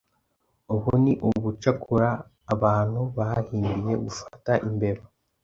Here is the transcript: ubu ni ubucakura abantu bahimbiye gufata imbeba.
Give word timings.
ubu 0.73 0.91
ni 1.03 1.13
ubucakura 1.27 2.09
abantu 2.53 3.01
bahimbiye 3.17 3.95
gufata 4.05 4.51
imbeba. 4.67 5.03